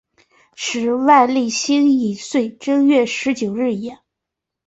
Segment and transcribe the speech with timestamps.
[0.55, 3.99] 时万历辛己岁正月十九日也。